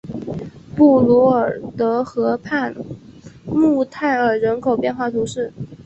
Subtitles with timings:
[0.75, 2.73] 布卢尔德河畔
[3.45, 5.53] 穆泰尔人口变化图示